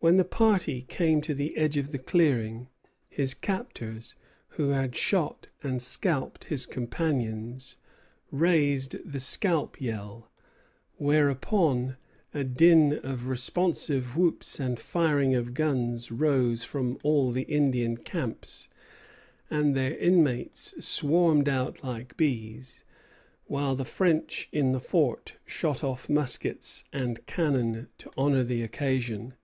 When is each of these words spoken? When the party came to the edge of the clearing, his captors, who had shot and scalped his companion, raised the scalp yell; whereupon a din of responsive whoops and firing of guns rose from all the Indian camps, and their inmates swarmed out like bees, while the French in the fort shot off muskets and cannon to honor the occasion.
When 0.00 0.16
the 0.16 0.24
party 0.24 0.82
came 0.82 1.20
to 1.22 1.34
the 1.34 1.56
edge 1.56 1.76
of 1.76 1.90
the 1.90 1.98
clearing, 1.98 2.68
his 3.08 3.34
captors, 3.34 4.14
who 4.50 4.68
had 4.68 4.94
shot 4.94 5.48
and 5.60 5.82
scalped 5.82 6.44
his 6.44 6.66
companion, 6.66 7.58
raised 8.30 8.94
the 9.04 9.18
scalp 9.18 9.80
yell; 9.80 10.30
whereupon 10.98 11.96
a 12.32 12.44
din 12.44 12.92
of 13.02 13.26
responsive 13.26 14.16
whoops 14.16 14.60
and 14.60 14.78
firing 14.78 15.34
of 15.34 15.52
guns 15.52 16.12
rose 16.12 16.62
from 16.62 17.00
all 17.02 17.32
the 17.32 17.42
Indian 17.42 17.96
camps, 17.96 18.68
and 19.50 19.74
their 19.74 19.96
inmates 19.98 20.74
swarmed 20.86 21.48
out 21.48 21.82
like 21.82 22.16
bees, 22.16 22.84
while 23.46 23.74
the 23.74 23.84
French 23.84 24.48
in 24.52 24.70
the 24.70 24.78
fort 24.78 25.34
shot 25.44 25.82
off 25.82 26.08
muskets 26.08 26.84
and 26.92 27.26
cannon 27.26 27.88
to 27.98 28.12
honor 28.16 28.44
the 28.44 28.62
occasion. 28.62 29.34